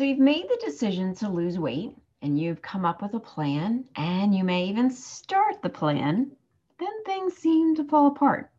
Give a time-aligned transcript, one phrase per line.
[0.00, 3.84] So you've made the decision to lose weight and you've come up with a plan
[3.96, 6.32] and you may even start the plan,
[6.78, 8.50] then things seem to fall apart.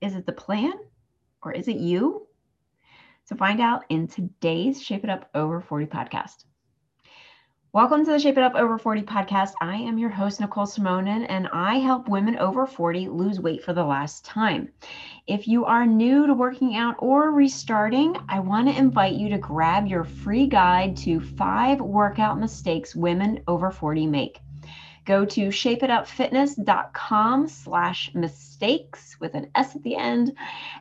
[0.00, 0.72] Is it the plan
[1.42, 2.26] or is it you?
[3.24, 6.46] So find out in today's Shape It Up Over 40 podcast.
[7.74, 9.52] Welcome to the Shape It Up Over 40 podcast.
[9.62, 13.72] I am your host, Nicole Simonin, and I help women over 40 lose weight for
[13.72, 14.68] the last time.
[15.26, 19.38] If you are new to working out or restarting, I want to invite you to
[19.38, 24.42] grab your free guide to five workout mistakes women over 40 make.
[25.04, 30.36] Go to shapeitupfitness.com slash mistakes with an S at the end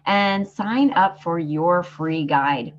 [0.06, 2.74] and sign up for your free guide.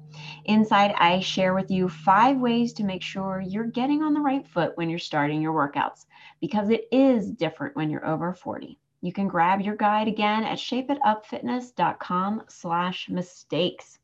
[0.45, 4.47] Inside, I share with you five ways to make sure you're getting on the right
[4.47, 6.07] foot when you're starting your workouts
[6.41, 8.79] because it is different when you're over 40.
[9.01, 13.99] You can grab your guide again at shapeitupfitness.com slash mistakes.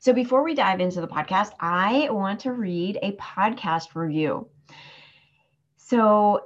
[0.00, 4.48] So before we dive into the podcast, I want to read a podcast review.
[5.88, 6.40] So,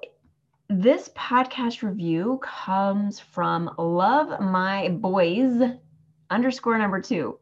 [0.69, 5.62] this podcast review comes from Love My Boys
[6.28, 7.38] underscore number two.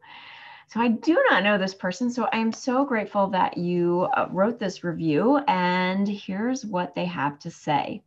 [0.69, 2.09] So, I do not know this person.
[2.09, 5.39] So, I'm so grateful that you uh, wrote this review.
[5.49, 8.01] And here's what they have to say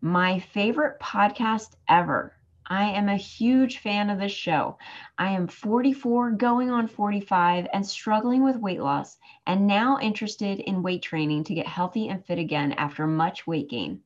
[0.00, 2.32] My favorite podcast ever.
[2.68, 4.76] I am a huge fan of this show.
[5.16, 10.82] I am 44, going on 45, and struggling with weight loss, and now interested in
[10.82, 14.00] weight training to get healthy and fit again after much weight gain.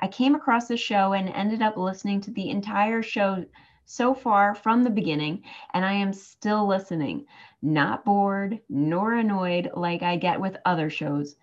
[0.00, 3.44] I came across the show and ended up listening to the entire show
[3.84, 7.26] so far from the beginning, and I am still listening,
[7.60, 11.36] not bored nor annoyed like I get with other shows.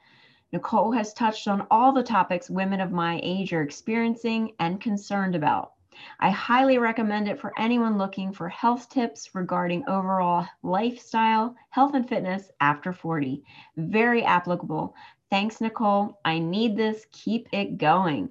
[0.52, 5.36] Nicole has touched on all the topics women of my age are experiencing and concerned
[5.36, 5.73] about.
[6.20, 12.08] I highly recommend it for anyone looking for health tips regarding overall lifestyle, health, and
[12.08, 13.44] fitness after 40.
[13.78, 14.96] Very applicable.
[15.30, 16.20] Thanks, Nicole.
[16.24, 17.08] I need this.
[17.12, 18.30] Keep it going.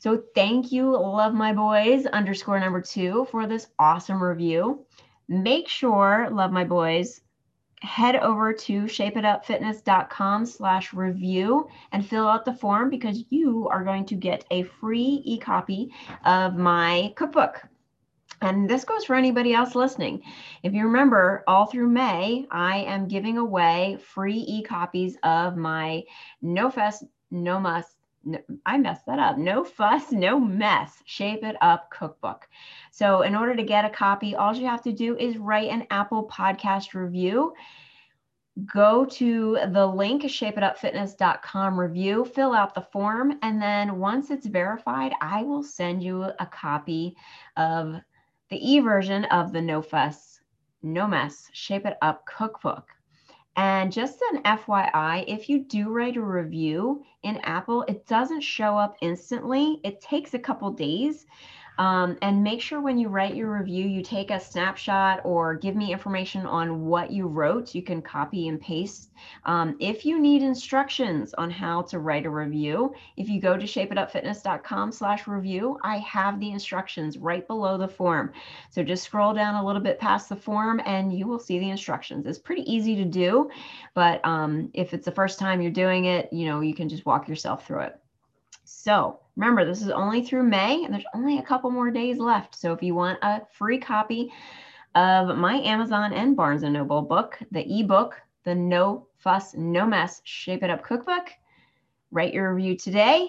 [0.00, 4.84] So, thank you, Love My Boys underscore number two, for this awesome review.
[5.28, 7.20] Make sure, Love My Boys,
[7.82, 14.04] head over to shapeitupfitness.com slash review and fill out the form because you are going
[14.06, 15.90] to get a free e-copy
[16.24, 17.62] of my cookbook.
[18.42, 20.22] And this goes for anybody else listening.
[20.62, 26.04] If you remember, all through May, I am giving away free e-copies of my
[26.40, 27.84] No Fuss, No Muss,
[28.66, 29.38] I messed that up.
[29.38, 31.02] No fuss, no mess.
[31.06, 32.48] Shape it up cookbook.
[32.90, 35.86] So, in order to get a copy, all you have to do is write an
[35.90, 37.54] Apple podcast review.
[38.66, 45.12] Go to the link, shapeitupfitness.com review, fill out the form, and then once it's verified,
[45.22, 47.16] I will send you a copy
[47.56, 47.94] of
[48.50, 50.40] the e version of the No Fuss,
[50.82, 52.88] No Mess, Shape It Up cookbook.
[53.56, 58.78] And just an FYI, if you do write a review in Apple, it doesn't show
[58.78, 59.80] up instantly.
[59.84, 61.26] It takes a couple days.
[61.80, 65.74] Um, and make sure when you write your review, you take a snapshot or give
[65.74, 67.74] me information on what you wrote.
[67.74, 69.12] You can copy and paste.
[69.46, 73.64] Um, if you need instructions on how to write a review, if you go to
[73.64, 78.34] shapeitupfitness.com slash review, I have the instructions right below the form.
[78.68, 81.70] So just scroll down a little bit past the form and you will see the
[81.70, 82.26] instructions.
[82.26, 83.48] It's pretty easy to do,
[83.94, 87.06] but um, if it's the first time you're doing it, you know, you can just
[87.06, 88.00] walk yourself through it.
[88.64, 92.56] So remember, this is only through May and there's only a couple more days left.
[92.56, 94.32] So if you want a free copy
[94.94, 100.20] of my Amazon and Barnes and Noble book, the ebook, the No Fuss, No Mess
[100.24, 101.30] Shape It Up Cookbook,
[102.10, 103.28] write your review today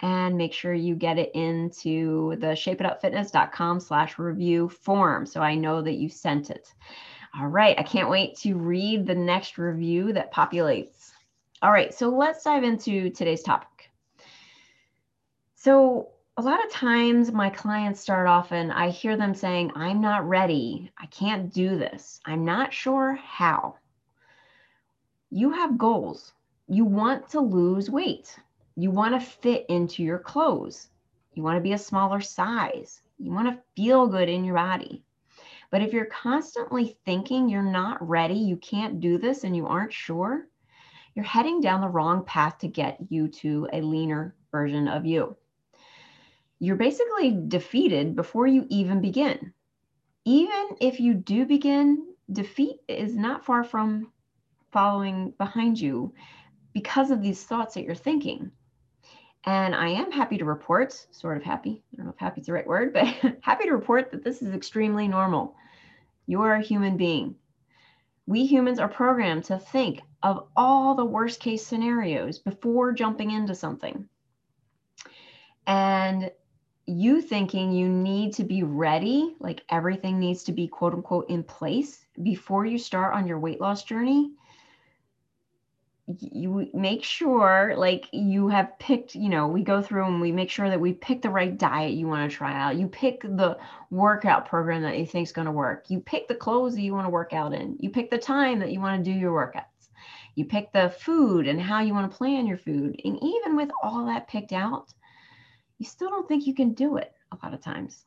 [0.00, 5.80] and make sure you get it into the shapeitupfitness.com slash review form so I know
[5.82, 6.72] that you sent it.
[7.38, 11.12] All right, I can't wait to read the next review that populates.
[11.62, 13.68] All right, so let's dive into today's topic.
[15.64, 20.00] So, a lot of times my clients start off and I hear them saying, I'm
[20.00, 20.90] not ready.
[20.98, 22.20] I can't do this.
[22.24, 23.76] I'm not sure how.
[25.30, 26.32] You have goals.
[26.66, 28.36] You want to lose weight.
[28.74, 30.88] You want to fit into your clothes.
[31.34, 33.00] You want to be a smaller size.
[33.20, 35.04] You want to feel good in your body.
[35.70, 39.92] But if you're constantly thinking you're not ready, you can't do this, and you aren't
[39.92, 40.48] sure,
[41.14, 45.36] you're heading down the wrong path to get you to a leaner version of you
[46.62, 49.52] you're basically defeated before you even begin.
[50.24, 54.12] Even if you do begin, defeat is not far from
[54.70, 56.14] following behind you
[56.72, 58.52] because of these thoughts that you're thinking.
[59.42, 62.46] And I am happy to report, sort of happy, I don't know if happy is
[62.46, 63.06] the right word, but
[63.40, 65.56] happy to report that this is extremely normal.
[66.28, 67.34] You are a human being.
[68.26, 73.56] We humans are programmed to think of all the worst case scenarios before jumping into
[73.56, 74.08] something.
[75.66, 76.30] And
[76.86, 81.42] you thinking you need to be ready, like everything needs to be quote unquote in
[81.44, 84.32] place before you start on your weight loss journey,
[86.18, 90.50] you make sure like you have picked you know we go through and we make
[90.50, 92.76] sure that we pick the right diet you want to try out.
[92.76, 93.56] You pick the
[93.90, 95.88] workout program that you think is going to work.
[95.88, 97.76] You pick the clothes that you want to work out in.
[97.78, 99.64] You pick the time that you want to do your workouts.
[100.34, 103.00] You pick the food and how you want to plan your food.
[103.04, 104.92] And even with all that picked out
[105.82, 108.04] you still don't think you can do it a lot of times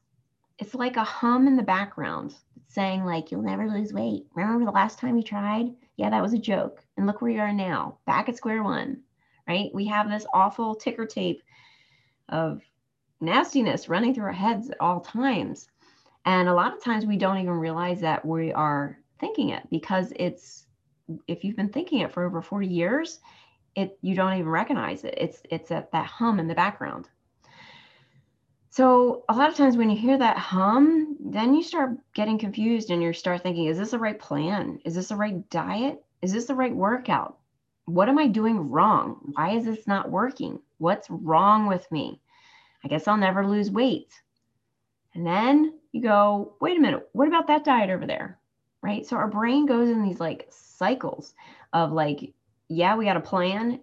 [0.57, 2.33] it's like a hum in the background
[2.67, 6.33] saying like you'll never lose weight remember the last time you tried yeah, that was
[6.33, 6.83] a joke.
[6.97, 9.01] And look where you are now, back at square one,
[9.47, 9.71] right?
[9.73, 11.41] We have this awful ticker tape
[12.29, 12.61] of
[13.21, 15.69] nastiness running through our heads at all times.
[16.25, 20.11] And a lot of times we don't even realize that we are thinking it because
[20.15, 20.65] it's,
[21.27, 23.19] if you've been thinking it for over 40 years,
[23.75, 25.13] it you don't even recognize it.
[25.17, 27.09] It's it's at that hum in the background.
[28.75, 32.89] So a lot of times when you hear that hum, then you start getting confused
[32.89, 34.81] and you start thinking, is this the right plan?
[34.83, 36.03] Is this the right diet?
[36.21, 37.37] Is this the right workout?
[37.85, 39.31] What am I doing wrong?
[39.31, 40.59] Why is this not working?
[40.77, 42.19] What's wrong with me?
[42.83, 44.11] I guess I'll never lose weight.
[45.13, 48.39] And then you go, wait a minute, what about that diet over there?
[48.81, 49.05] Right?
[49.05, 51.33] So our brain goes in these like cycles
[51.71, 52.33] of like,
[52.67, 53.79] yeah, we got a plan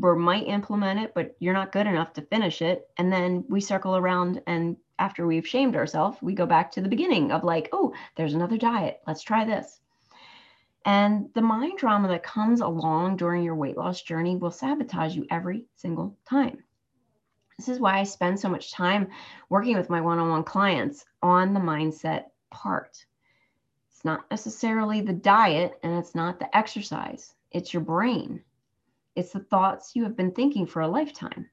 [0.00, 2.88] we might implement it, but you're not good enough to finish it.
[2.96, 6.88] And then we circle around and after we've shamed ourselves, we go back to the
[6.88, 9.00] beginning of like, oh, there's another diet.
[9.06, 9.80] Let's try this.
[10.84, 15.26] And the mind drama that comes along during your weight loss journey will sabotage you
[15.30, 16.62] every single time.
[17.58, 19.08] This is why I spend so much time
[19.48, 23.04] working with my one on one clients on the mindset part.
[23.90, 28.42] It's not necessarily the diet and it's not the exercise, it's your brain.
[29.16, 31.48] It's the thoughts you have been thinking for a lifetime.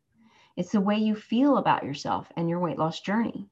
[0.58, 3.48] It's the way you feel about yourself and your weight loss journey.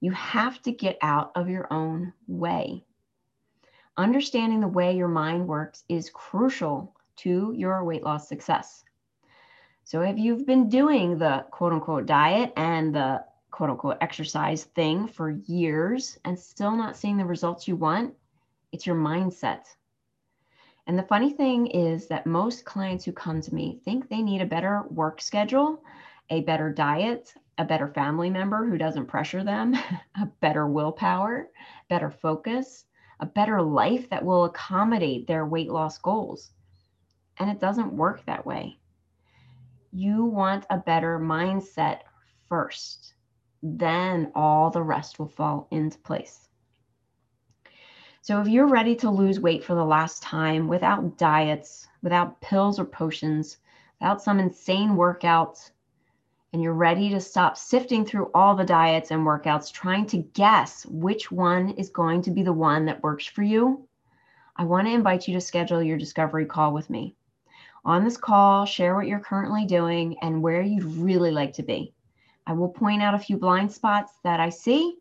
[0.00, 2.84] You have to get out of your own way.
[3.96, 8.84] Understanding the way your mind works is crucial to your weight loss success.
[9.84, 15.06] So, if you've been doing the quote unquote diet and the quote unquote exercise thing
[15.06, 18.14] for years and still not seeing the results you want,
[18.72, 19.64] it's your mindset.
[20.86, 24.40] And the funny thing is that most clients who come to me think they need
[24.40, 25.82] a better work schedule,
[26.30, 29.74] a better diet, a better family member who doesn't pressure them,
[30.20, 31.48] a better willpower,
[31.88, 32.84] better focus,
[33.18, 36.52] a better life that will accommodate their weight loss goals.
[37.38, 38.78] And it doesn't work that way.
[39.92, 42.00] You want a better mindset
[42.48, 43.14] first,
[43.62, 46.48] then all the rest will fall into place.
[48.26, 52.80] So if you're ready to lose weight for the last time without diets, without pills
[52.80, 53.58] or potions,
[54.00, 55.70] without some insane workouts,
[56.52, 60.84] and you're ready to stop sifting through all the diets and workouts, trying to guess
[60.86, 63.86] which one is going to be the one that works for you,
[64.56, 67.14] I want to invite you to schedule your discovery call with me.
[67.84, 71.94] On this call, share what you're currently doing and where you'd really like to be.
[72.44, 74.96] I will point out a few blind spots that I see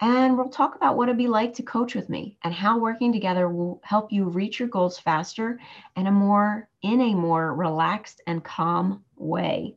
[0.00, 3.12] and we'll talk about what it'd be like to coach with me and how working
[3.12, 5.58] together will help you reach your goals faster
[5.96, 9.76] and a more in a more relaxed and calm way.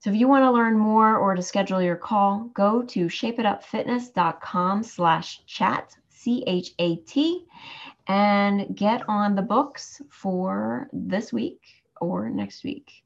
[0.00, 4.82] So if you want to learn more or to schedule your call, go to shapeitupfitness.com
[4.82, 7.46] slash chat, C-H-A-T,
[8.08, 13.04] and get on the books for this week or next week.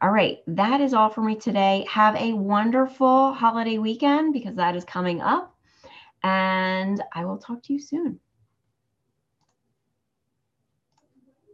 [0.00, 1.86] All right, that is all for me today.
[1.90, 5.54] Have a wonderful holiday weekend because that is coming up.
[6.22, 8.18] And I will talk to you soon.